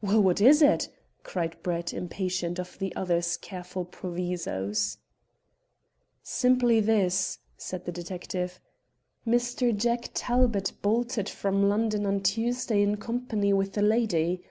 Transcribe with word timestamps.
"Well, 0.00 0.22
what 0.22 0.40
is 0.40 0.62
it?" 0.62 0.88
cried 1.22 1.62
Brett, 1.62 1.92
impatient 1.92 2.58
of 2.58 2.78
the 2.78 2.96
other's 2.96 3.36
careful 3.36 3.84
provisos. 3.84 4.96
"Simply 6.22 6.80
this," 6.80 7.40
said 7.58 7.84
the 7.84 7.92
detective. 7.92 8.58
"Mr. 9.26 9.76
Jack 9.76 10.12
Talbot 10.14 10.72
bolted 10.80 11.28
from 11.28 11.68
London 11.68 12.06
on 12.06 12.22
Tuesday 12.22 12.80
in 12.80 12.96
company 12.96 13.52
with 13.52 13.76
a 13.76 13.82
lady. 13.82 14.42